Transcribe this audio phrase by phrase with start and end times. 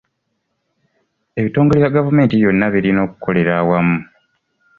[1.39, 3.97] Ebtongole bya gavumenti byonna birina okukolera awamu.